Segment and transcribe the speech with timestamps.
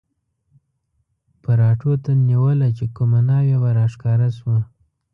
[1.41, 4.59] پراټو ته نیوله چې کومه ناوې به را ښکاره شوه.